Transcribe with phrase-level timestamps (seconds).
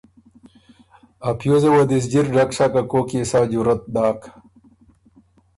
[1.27, 4.19] ا پیوزه وه دی سُو جِر ډک سَۀ که کوک يې سا جرأت داک۔